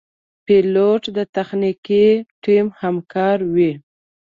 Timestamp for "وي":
3.53-3.71